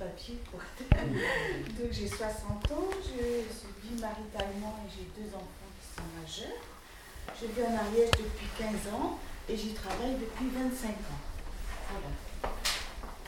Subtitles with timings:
[0.00, 0.38] papier.
[1.78, 6.62] Donc j'ai 60 ans, je vis maritalement et j'ai deux enfants qui sont majeurs.
[7.38, 9.18] Je vis en Ariège depuis 15 ans
[9.48, 11.20] et j'y travaille depuis 25 ans.
[11.90, 12.54] Voilà.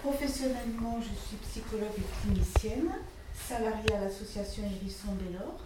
[0.03, 2.91] Professionnellement, je suis psychologue et clinicienne,
[3.35, 5.61] salariée à l'association Hérisson Bellor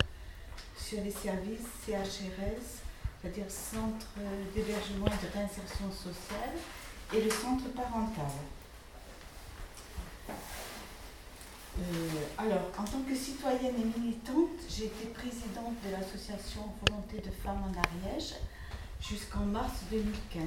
[0.76, 2.82] sur les services CHRS,
[3.22, 4.08] c'est-à-dire Centre
[4.54, 6.54] d'hébergement et de réinsertion sociale,
[7.14, 8.32] et le centre parental.
[11.78, 12.08] Euh,
[12.78, 18.08] en tant que citoyenne et militante, j'ai été présidente de l'association Volonté de femmes en
[18.08, 18.34] Ariège
[19.00, 20.42] jusqu'en mars 2015.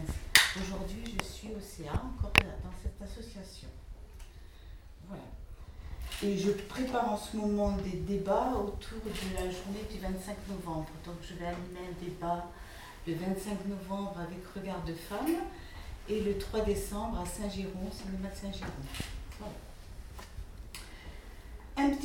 [0.61, 2.31] Aujourd'hui, je suis au CA, encore
[2.63, 3.69] dans cette association.
[5.07, 5.23] Voilà.
[6.23, 10.89] Et je prépare en ce moment des débats autour de la journée du 25 novembre.
[11.05, 12.47] Donc, je vais animer un débat
[13.07, 15.43] le 25 novembre avec Regard de Femmes
[16.09, 19.18] et le 3 décembre à Saint-Giron, cinéma de Saint-Giron.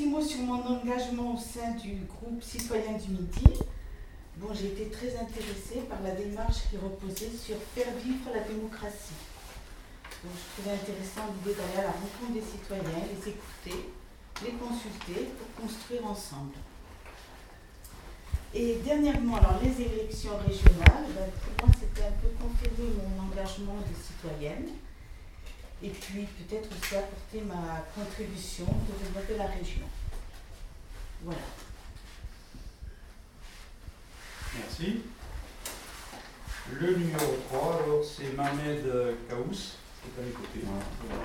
[0.04, 3.56] Petit mot sur mon engagement au sein du groupe Citoyen du Midi.
[4.36, 9.16] Bon, j'ai été très intéressée par la démarche qui reposait sur faire vivre la démocratie.
[10.22, 13.88] Donc, je trouvais intéressant l'idée d'aller à la rencontre des citoyens, les écouter,
[14.44, 16.52] les consulter pour construire ensemble.
[18.52, 23.80] Et dernièrement, alors les élections régionales, ben, pour moi c'était un peu confirmer mon engagement
[23.80, 24.68] de citoyenne
[25.82, 29.86] et puis peut-être aussi apporter ma contribution pour développer la région.
[31.22, 31.40] Voilà.
[34.56, 35.02] Merci.
[36.72, 38.84] Le numéro 3, alors c'est Mohamed
[39.28, 40.60] Kaous, qui est à mes côtés.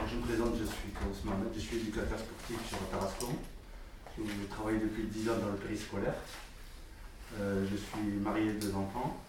[0.09, 3.35] je me présente, je suis Kaous Mohamed, je suis éducateur sportif sur Tarascon.
[4.17, 6.15] Je travaille depuis 10 ans dans le périscolaire.
[7.39, 9.21] Euh, je suis marié de deux enfants.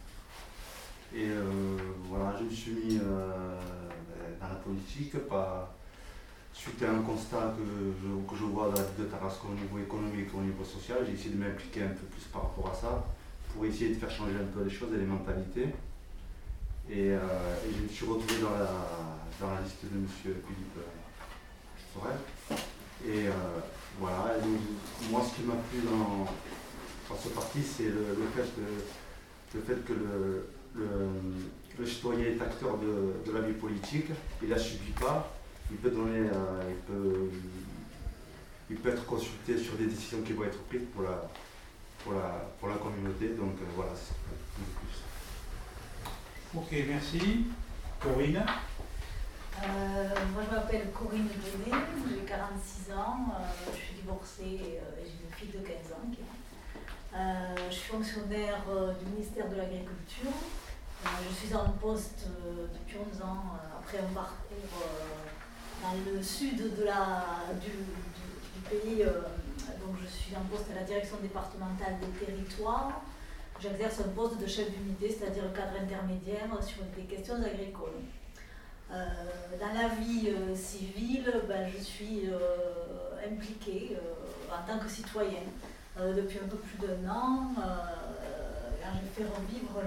[1.15, 1.77] Et euh,
[2.09, 3.61] voilà, je me suis mis euh,
[4.41, 5.75] dans la politique, pas
[6.53, 9.55] suite à un constat que je, que je vois dans la vie de Tarascon au
[9.55, 12.71] niveau économique et au niveau social, j'ai essayé de m'impliquer un peu plus par rapport
[12.71, 13.05] à ça,
[13.53, 15.69] pour essayer de faire changer un peu les choses et les mentalités.
[16.89, 17.21] Et, euh,
[17.65, 18.67] je me suis retrouvé dans la,
[19.41, 20.06] dans la liste de M.
[20.12, 20.81] Philippe
[21.95, 22.19] Sorel.
[23.06, 23.33] Et euh,
[23.99, 24.34] voilà,
[25.11, 26.27] moi ce qui m'a plu dans,
[27.17, 28.49] ce parti, c'est le, fait,
[29.55, 30.47] le fait que le
[31.87, 34.07] citoyen est acteur de, la vie politique,
[34.43, 35.33] il ne la subit pas,
[35.71, 37.31] il peut donner, euh, il, peut,
[38.71, 41.29] il peut être consulté sur des décisions qui vont être prises pour la,
[42.03, 43.29] pour la, pour la communauté.
[43.29, 44.15] Donc euh, voilà, c'est
[44.79, 45.03] plus.
[46.59, 47.47] Ok, merci.
[48.01, 48.43] Corinne
[49.62, 51.77] euh, Moi je m'appelle Corinne Denet,
[52.09, 53.35] j'ai 46 ans,
[53.73, 56.09] je suis divorcée et j'ai une fille de 15 ans.
[57.69, 58.65] je suis fonctionnaire
[58.99, 60.33] du ministère de l'Agriculture.
[61.05, 64.37] Euh, je suis en poste euh, depuis 11 ans, euh, après un parcours
[65.83, 67.25] dans le sud de la,
[67.59, 67.71] du,
[68.69, 69.03] pays.
[69.03, 73.00] donc je suis en poste à la direction départementale des territoires.
[73.59, 78.03] J'exerce un poste de chef d'unité, c'est-à-dire cadre intermédiaire sur des questions agricoles.
[78.91, 82.28] dans la vie civile, ben, je suis
[83.27, 83.97] impliquée
[84.50, 85.50] en tant que citoyenne
[85.99, 87.55] depuis un peu plus d'un an
[88.95, 89.81] j'ai fait revivre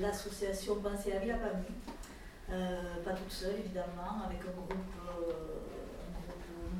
[0.00, 1.74] l'association Penser la vie à Pamie.
[2.52, 4.74] Euh, pas toute seule évidemment, avec un groupe,
[5.08, 5.32] euh,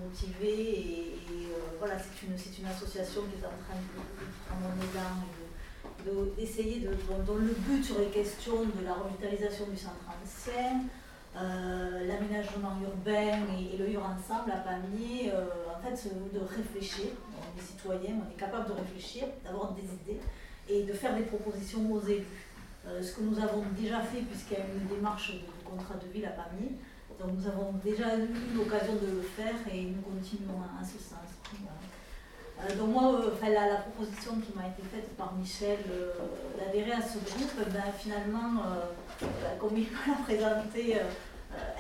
[0.05, 4.03] motivé et, euh, voilà, c'est une, une, association qui est en train de
[4.49, 6.91] prendre un élan d'essayer de,
[7.25, 10.83] dont, le but sur les questions de la revitalisation du centre ancien,
[11.35, 17.07] l'aménagement urbain et, le vivre ensemble à Pamiers, en fait, de réfléchir.
[17.39, 20.21] On est citoyens, on est capable de réfléchir, d'avoir des idées
[20.69, 22.27] et de faire des propositions aux élus.
[22.87, 26.13] Euh, ce que nous avons déjà fait, puisqu'il y a une démarche de, contrat de
[26.13, 26.75] ville à Paris,
[27.21, 31.31] donc nous avons déjà eu l'occasion de le faire et nous continuons en, ce sens.
[31.55, 35.79] Euh, donc moi, euh, la, proposition qui m'a été faite par Michel
[36.59, 38.63] d'adhérer à ce groupe, ben, finalement,
[39.61, 40.97] comme il m'a présenté,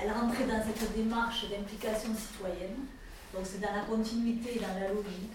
[0.01, 2.87] elle rentrait dans cette démarche d'implication citoyenne.
[3.35, 5.33] Donc c'est dans la continuité et dans la logique.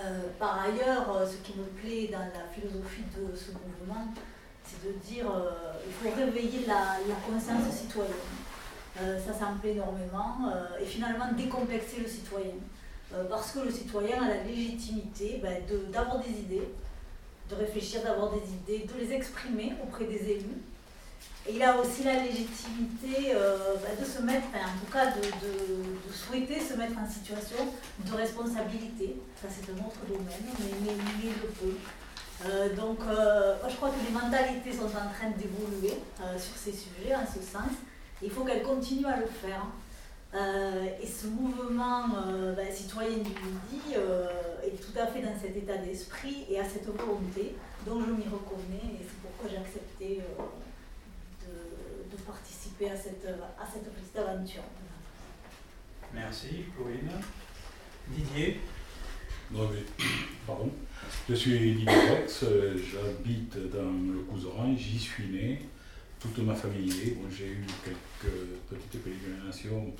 [0.00, 4.08] Euh, par ailleurs, euh, ce qui me plaît dans la philosophie de ce mouvement,
[4.64, 6.96] c'est de dire qu'il euh, faut réveiller la,
[7.26, 8.12] conscience citoyenne.
[8.96, 10.50] ça, ça me plaît énormément.
[10.80, 12.54] et finalement, décomplexer le citoyen.
[13.28, 15.62] parce que le citoyen a la légitimité ben,
[15.92, 16.68] d'avoir des idées,
[17.50, 20.62] de réfléchir, d'avoir des idées, de les exprimer auprès des élus
[21.46, 26.12] et il a aussi la légitimité euh, bah, de se mettre, en tout cas de,
[26.12, 27.56] souhaiter se mettre en situation
[27.98, 29.16] de responsabilité.
[29.40, 30.26] Ça c'est un autre domaine,
[30.60, 30.92] mais,
[31.24, 31.76] il le peut.
[32.46, 35.98] Euh, donc euh, je crois que les mentalités sont en train d'évoluer
[36.38, 37.72] sur ces sujets, en ce sens.
[38.22, 39.66] Il faut qu'elles continuent à le faire.
[41.02, 42.06] et ce mouvement
[42.56, 43.94] ben, citoyen du Midi
[44.64, 48.28] est tout à fait dans cet état d'esprit et à cette volonté, dont je m'y
[48.30, 50.22] reconnais et c'est pourquoi j'ai accepté
[52.72, 54.62] participer à cette, à cette petite aventure.
[56.14, 57.20] Merci, Corinne.
[58.08, 58.60] Didier
[59.52, 60.04] non, mais,
[60.46, 60.70] pardon.
[61.28, 65.60] Je suis Didier Rex, j'habite dans le Couserin, j'y suis né,
[66.18, 68.32] toute ma famille Bon, J'ai eu quelques
[68.70, 69.92] petites pérégrinations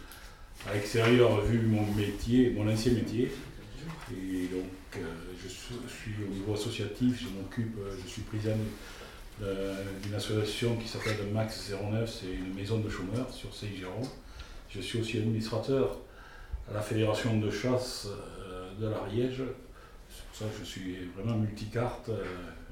[0.67, 3.31] à l'extérieur vu mon métier, mon ancien métier.
[4.11, 5.01] Et donc, euh,
[5.43, 8.57] je suis au niveau associatif, je m'occupe, euh, je suis président
[9.41, 14.03] d'une association qui s'appelle Max 09, c'est une maison de chômeurs sur Seigéron.
[14.69, 15.99] Je suis aussi administrateur
[16.71, 19.43] à la fédération de chasse euh, de l'Ariège.
[20.09, 22.11] C'est pour ça que je suis vraiment multicarte,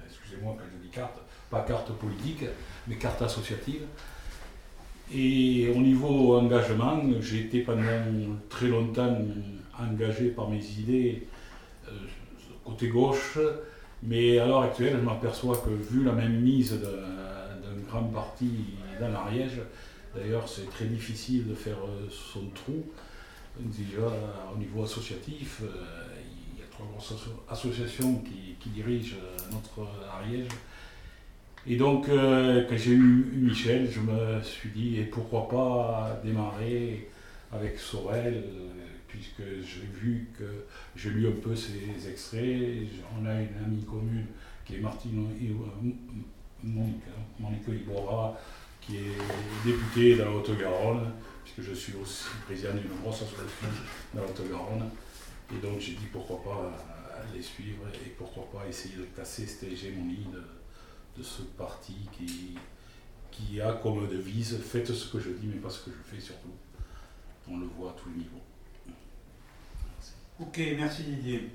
[0.06, 1.18] excusez-moi quand je dis carte,
[1.50, 2.44] pas carte politique,
[2.86, 3.82] mais carte associative.
[5.12, 7.82] Et au niveau engagement, j'ai été pendant
[8.48, 9.18] très longtemps
[9.78, 11.26] engagé par mes idées
[11.88, 11.92] euh,
[12.64, 13.38] côté gauche,
[14.02, 18.50] mais à l'heure actuelle, je m'aperçois que vu la même mise d'un grand parti
[19.00, 19.60] dans l'Ariège,
[20.14, 22.84] d'ailleurs c'est très difficile de faire euh, son trou.
[23.58, 24.06] Déjà
[24.54, 25.66] au niveau associatif, euh,
[26.54, 27.12] il y a trois grosses
[27.48, 29.16] associations qui, dirigent
[29.50, 30.48] notre Ariège
[31.66, 37.10] et donc, euh, quand j'ai eu Michel, je me suis dit, et pourquoi pas démarrer
[37.52, 38.44] avec Sorel,
[39.10, 40.64] puisque j'ai vu que
[40.94, 42.88] j'ai lu un peu ses extraits.
[43.18, 44.26] On a une amie commune
[44.64, 45.28] qui est Martine
[46.62, 48.38] Monique Ibora,
[48.80, 51.12] qui est députée dans la Haute-Garonne,
[51.44, 53.68] puisque je suis aussi président d'une grosse association
[54.14, 54.90] dans la Haute-Garonne.
[55.52, 56.72] Et donc j'ai dit pourquoi pas
[57.34, 60.42] les suivre et pourquoi pas essayer de casser cette hégémonie de,
[61.18, 62.56] de ce parti qui,
[63.30, 66.20] qui a comme devise faites ce que je dis, mais pas ce que je fais
[66.20, 66.54] surtout.
[67.48, 68.40] On le voit à tous les niveaux.
[70.40, 71.50] Ok, merci Didier.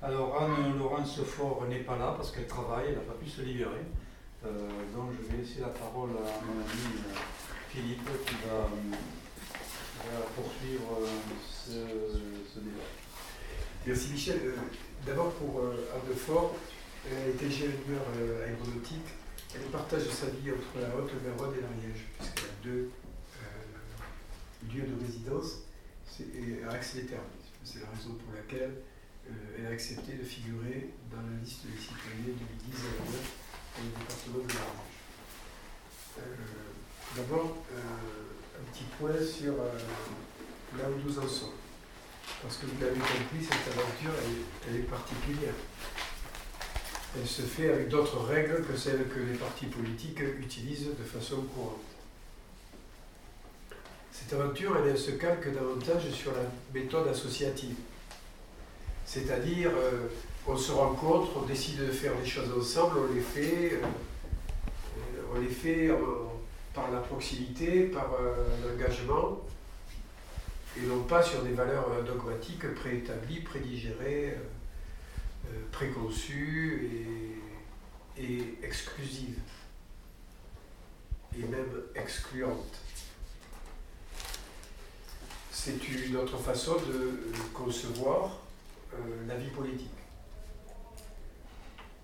[0.00, 3.82] Alors Anne-Laurence Fort n'est pas là parce qu'elle travaille, elle n'a pas pu se libérer.
[4.46, 4.48] Euh,
[4.94, 7.18] donc je vais laisser la parole à mon ami euh,
[7.68, 8.70] Philippe qui va,
[10.36, 12.86] poursuivre euh, ce, débat.
[13.84, 14.40] Merci Michel.
[15.04, 16.54] D'abord pour Anne Fort,
[17.10, 18.06] elle été ingénieure
[18.46, 19.08] aéronautique.
[19.52, 22.90] Elle partage sa vie entre la Haute-Garonne et l'Ariège, puisqu'elle a deux
[24.72, 25.64] lieux de résidence
[26.20, 27.02] et axe les
[27.68, 28.80] C'est la raison pour laquelle
[29.28, 34.40] euh, elle a accepté de figurer dans la liste des citoyens 2010 dans le département
[34.40, 34.96] de l'Ariège.
[37.14, 41.60] D'abord, un petit point sur là où nous en sommes.
[42.42, 44.14] Parce que vous l'avez compris, cette aventure,
[44.66, 45.54] elle est particulière
[47.16, 51.42] elle se fait avec d'autres règles que celles que les partis politiques utilisent de façon
[51.54, 51.97] courante.
[54.18, 56.42] Cette aventure, elle, se calque davantage sur la
[56.74, 57.76] méthode associative.
[59.04, 60.08] C'est-à-dire, euh,
[60.46, 65.88] on se rencontre, on décide de faire des choses ensemble, on les fait, euh, les
[65.88, 65.96] euh,
[66.74, 68.10] par la proximité, par
[68.66, 69.40] l'engagement,
[70.76, 74.36] et non pas sur des valeurs dogmatiques préétablies, prédigérées.
[75.46, 76.90] Euh, préconçue
[78.18, 79.38] et, et exclusive,
[81.34, 82.80] et même excluante.
[85.68, 87.20] C'est une autre façon de
[87.52, 88.38] concevoir
[88.94, 89.90] euh, la vie politique.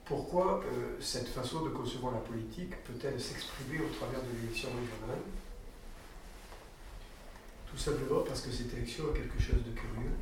[0.04, 5.22] Pourquoi euh, cette façon de concevoir la politique peut-elle s'exprimer au travers de l'élection régionale?
[7.70, 10.12] Tout simplement parce que cette élection a quelque chose de curieux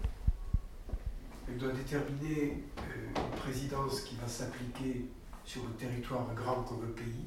[1.48, 5.06] elle doit déterminer euh, une présidence qui va s'appliquer
[5.44, 7.26] sur le territoire grand comme le pays,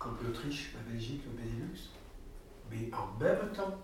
[0.00, 1.90] comme l'Autriche, la Belgique, le Benelux,
[2.72, 3.78] mais en même temps,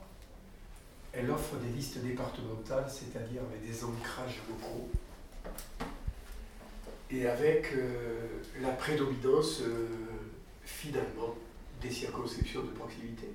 [1.17, 4.89] elle offre des listes départementales, c'est-à-dire avec des ancrages locaux,
[7.11, 9.89] et avec euh, la prédominance euh,
[10.65, 11.35] finalement
[11.81, 13.29] des circonscriptions de proximité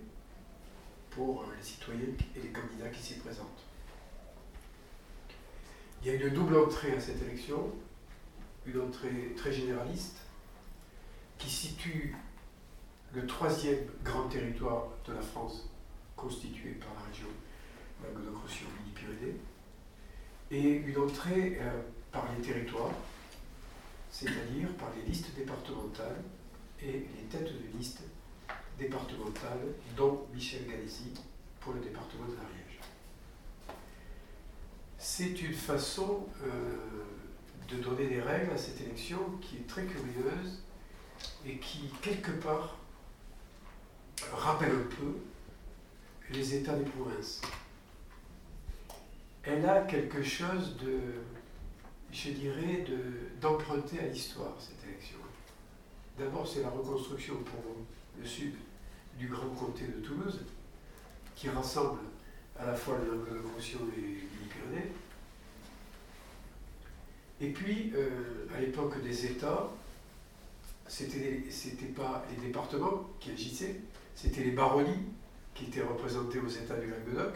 [1.10, 3.64] pour les citoyens et les candidats qui s'y présentent.
[6.04, 7.72] Il y a une double entrée à cette élection,
[8.66, 10.18] une entrée très généraliste,
[11.38, 12.16] qui situe
[13.14, 15.70] le troisième grand territoire de la France,
[16.16, 17.28] constitué par la région
[20.52, 21.82] Et une entrée euh,
[22.12, 22.92] par les territoires,
[24.12, 26.22] c'est-à-dire par les listes départementales
[26.82, 28.02] et les têtes de liste
[28.78, 31.14] départementales, dont Michel Galési
[31.62, 32.62] pour le département de l'Ariège
[35.02, 36.78] c'est une façon euh,
[37.68, 40.64] de donner des règles à cette élection qui est très curieuse
[41.46, 42.78] et qui, quelque part,
[44.32, 45.18] rappelle un peu
[46.32, 47.42] les États des provinces.
[49.44, 51.00] Elle a quelque chose de,
[52.12, 52.86] je dirais,
[53.40, 55.18] d'emprunté à l'histoire, cette élection.
[56.18, 57.64] D'abord, c'est la reconstruction pour
[58.20, 58.54] le sud
[59.18, 60.42] du grand comté de Toulouse,
[61.36, 62.00] qui rassemble
[62.60, 64.32] à la fois les Languedoc-Roussillon et les.
[67.42, 69.68] Et puis, euh, à l'époque des États,
[70.88, 71.42] c'était
[71.96, 73.82] pas les départements qui agissaient,
[74.14, 75.08] c'était les baronnies
[75.56, 77.34] qui étaient représentées aux États du Languedoc.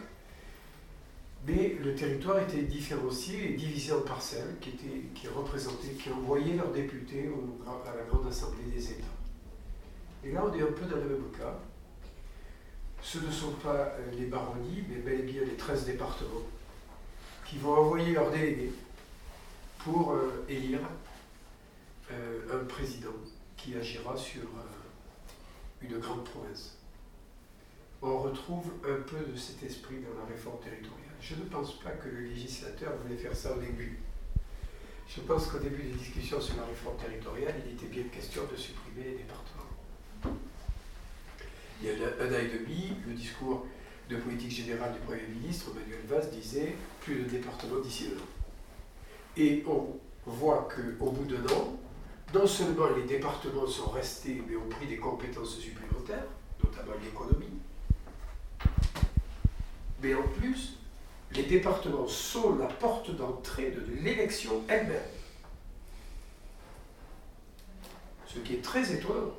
[1.48, 6.56] Mais le territoire était différencié et divisé en parcelles qui, étaient, qui représentaient, qui envoyaient
[6.56, 7.30] leurs députés
[7.68, 9.04] à la Grande Assemblée des États.
[10.24, 11.60] Et là, on est un peu dans le même cas.
[13.02, 16.42] Ce ne sont pas euh, les baronnies, mais bel et bien les 13 départements
[17.48, 18.74] qui vont envoyer leurs délégués
[19.78, 20.80] pour euh, élire
[22.12, 23.14] euh, un président
[23.56, 24.42] qui agira sur
[25.82, 26.75] une grande province.
[28.08, 31.16] On retrouve un peu de cet esprit dans la réforme territoriale.
[31.20, 33.98] Je ne pense pas que le législateur voulait faire ça au début.
[35.08, 38.56] Je pense qu'au début des discussions sur la réforme territoriale, il était bien question de
[38.56, 40.38] supprimer les départements.
[41.82, 43.66] Il y a un an et demi, le discours
[44.08, 48.28] de politique générale du Premier ministre, Manuel Valls, disait plus de départements d'ici un an.
[49.36, 51.80] Et on voit qu'au bout d'un an,
[52.36, 56.28] non seulement les départements sont restés, mais ont pris des compétences supplémentaires,
[56.64, 57.65] notamment l'économie,
[60.06, 60.78] mais en plus,
[61.32, 65.02] les départements sont la porte d'entrée de l'élection elle-même.
[68.28, 69.34] Ce qui est très étonnant.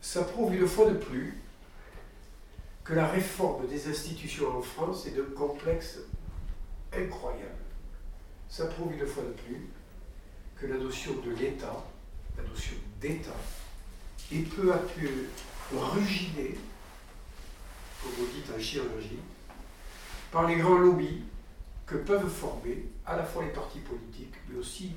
[0.00, 1.38] Ça prouve une fois de plus
[2.84, 5.98] que la réforme des institutions en France est d'un complexe
[6.94, 7.52] incroyable.
[8.48, 9.68] Ça prouve une fois de plus
[10.56, 11.84] que la notion de l'État,
[12.38, 13.36] la notion d'État,
[14.32, 15.10] est peu à peu
[15.76, 16.56] ruginée
[18.02, 19.18] comme vous dites en chirurgie,
[20.30, 21.22] par les grands lobbies
[21.86, 24.92] que peuvent former à la fois les partis politiques, mais aussi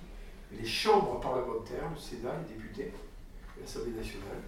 [0.51, 2.91] les chambres parlementaires, le Sénat, les députés,
[3.59, 4.41] l'Assemblée nationale,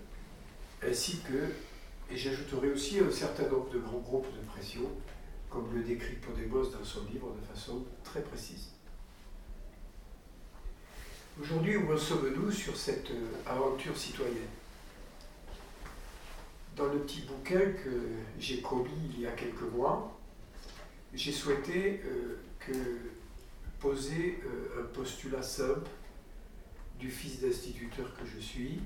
[0.85, 1.53] ainsi que,
[2.11, 4.81] et j'ajouterai aussi un certain nombre de grands groupes de pression,
[5.49, 8.69] comme le décrit Podemos dans son livre de façon très précise.
[11.41, 14.49] Aujourd'hui, où en sommes-nous sur cette euh, aventure citoyenne?
[16.75, 18.01] Dans le petit bouquin que
[18.39, 20.17] j'ai commis il y a quelques mois,
[21.13, 22.39] j'ai souhaité euh,
[23.79, 25.89] poser euh, un postulat simple
[26.99, 28.79] du fils d'instituteur que je suis,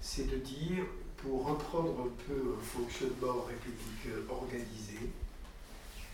[0.00, 0.84] c'est de dire,
[1.16, 4.98] pour reprendre un peu un fonctionnement républicain organisé,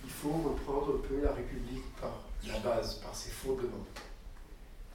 [0.05, 3.87] il faut reprendre un peu la République par la base, par ses fondements.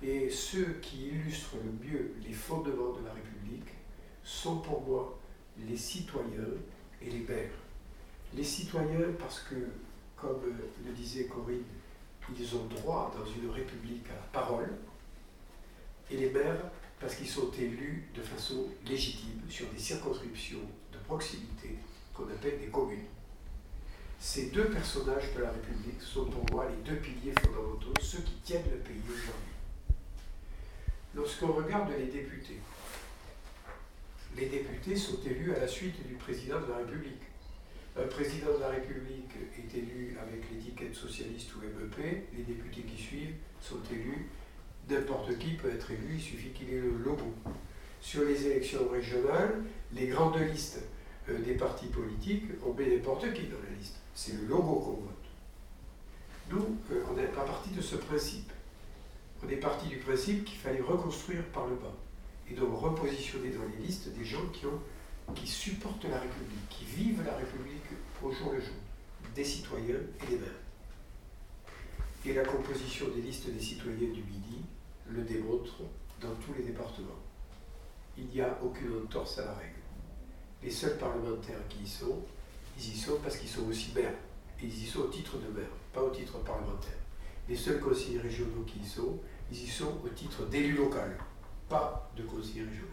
[0.01, 3.74] Et ceux qui illustrent le mieux les fondements de la République
[4.24, 5.20] sont pour moi
[5.58, 6.53] les citoyens
[7.01, 7.51] et les maires.
[8.34, 9.55] Les citoyens parce que,
[10.15, 10.41] comme
[10.86, 11.63] le disait Corinne,
[12.38, 14.70] ils ont droit dans une république à la parole,
[16.10, 16.62] et les maires
[17.00, 20.60] parce qu'ils sont élus de façon légitime sur des circonscriptions
[20.91, 21.77] de proximité
[22.13, 23.05] qu'on appelle des communes.
[24.20, 28.36] Ces deux personnages de la République sont pour moi les deux piliers fondamentaux, ceux qui
[28.43, 29.96] tiennent le pays aujourd'hui.
[31.15, 32.60] Lorsqu'on regarde les députés,
[34.38, 37.22] les députés sont élus à la suite du président de la République.
[37.98, 43.02] Un président de la République est élu avec l'étiquette socialiste ou MEP, les députés qui
[43.02, 44.30] suivent sont élus,
[44.90, 47.34] n'importe qui peut être élu, il suffit qu'il ait le logo.
[48.00, 50.80] Sur les élections régionales, les grandes listes
[51.30, 53.98] euh, des partis politiques, on met n'importe qui dans la liste.
[54.16, 55.22] C'est le logo qu'on vote.
[56.50, 58.52] Nous, euh, on n'est pas parti de ce principe.
[59.46, 61.96] On est parti du principe qu'il fallait reconstruire par le bas
[62.51, 64.46] et donc repositionner dans les listes des gens
[65.36, 67.86] qui, supportent la République, qui vivent la République
[68.22, 68.75] au jour le jour,
[69.34, 70.50] des citoyens et des maires.
[72.25, 74.63] Et la composition des listes des citoyens du Midi
[75.08, 75.77] le démontre
[76.20, 77.22] dans tous les départements.
[78.17, 79.79] Il n'y a aucune entorse à la règle.
[80.62, 82.20] Les seuls parlementaires qui y sont,
[82.77, 84.13] ils y sont parce qu'ils sont aussi maires.
[84.62, 87.00] Ils y sont au titre de maire, pas au titre parlementaire.
[87.48, 89.17] Les seuls conseillers régionaux qui y sont,
[89.51, 91.17] ils y sont au titre d'élu local
[91.72, 92.90] pas de conseiller régional.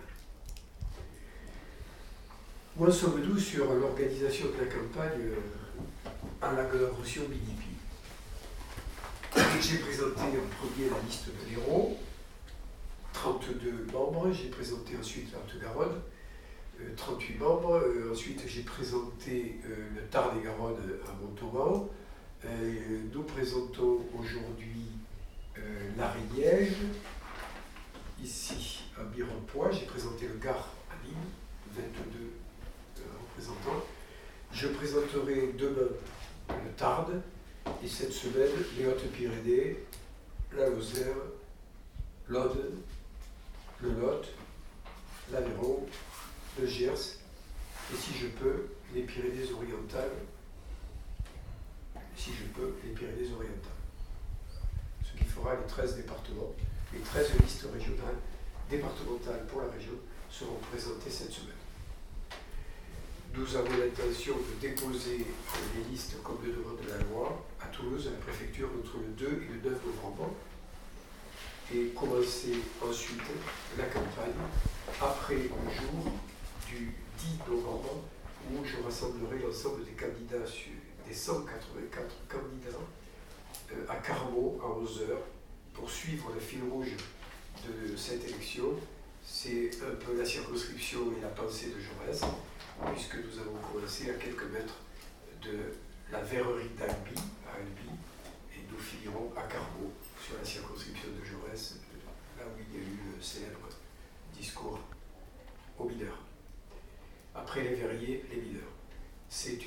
[2.77, 7.75] Moi, sommes-nous sur l'organisation de la campagne euh, à la roussillon Minipi
[9.61, 11.99] J'ai présenté en premier la liste de l'Hérault,
[13.15, 16.01] 32 membres, j'ai présenté ensuite la Haute-Garonne,
[16.97, 21.89] 38 euh, membres, euh, ensuite j'ai présenté le Tarn-et-Garonne à Montauban,
[23.13, 24.87] nous présentons aujourd'hui
[25.97, 26.77] l'Ariège,
[28.23, 29.71] ici à Mirepoix.
[29.71, 31.17] J'ai présenté le Gard à Nîmes,
[31.75, 32.33] 22
[34.53, 35.89] Je présenterai demain
[36.49, 37.23] le Tarde
[37.85, 39.77] et cette semaine les Hautes-Pyrénées,
[40.57, 41.15] la Lozère,
[42.27, 42.73] l'Aude,
[43.81, 44.27] le Lot,
[45.31, 45.87] l'Aveyron,
[46.59, 47.19] le Gers
[47.93, 50.11] et si je peux, les Pyrénées-Orientales,
[52.17, 53.73] si je peux, les Pyrénées-Orientales.
[55.05, 56.55] Ce qui fera les 13 départements,
[56.93, 58.19] les 13 listes régionales,
[58.71, 59.93] départementales pour la région,
[60.31, 61.55] seront présentées cette semaine.
[63.35, 65.27] Nous avons l'intention de déposer
[65.77, 69.13] les listes comme le demande de la loi à Toulouse, à la préfecture, entre le
[69.17, 70.31] 2 et le 9 novembre,
[71.73, 73.21] et commencer ensuite
[73.77, 74.33] la campagne
[75.01, 76.13] après le jour
[76.67, 78.03] du 10 novembre
[78.51, 80.49] où je rassemblerai l'ensemble des candidats,
[81.07, 82.79] des 184 candidats
[83.73, 85.38] euh, à Carmaux à 11h
[85.79, 86.97] pour suivre le fil rouge
[87.65, 88.75] de cette élection.
[89.25, 92.21] C'est un peu la circonscription et la pensée de Jaurès,
[92.93, 94.79] puisque nous avons commencé à quelques mètres
[95.43, 95.73] de
[96.11, 97.91] la verrerie d'Albi, à Albi,
[98.53, 99.93] et nous finirons à Carmaux,
[100.25, 101.77] sur la circonscription de Jaurès,
[102.39, 103.69] là où il y a eu le célèbre
[104.37, 104.81] discours
[105.79, 106.23] aux mineurs.
[107.35, 108.73] Après les verriers, les mineurs.
[109.29, 109.59] C'est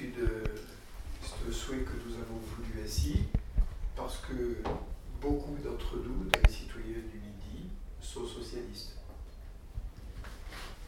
[1.48, 3.24] un souhait que nous avons voulu ainsi,
[3.96, 4.58] parce que
[5.22, 7.70] beaucoup d'entre nous, les citoyens du Midi,
[8.02, 8.98] sont socialistes.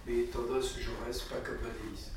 [0.08, 2.10] Mais tendance Jaurès, pas comme Manélis.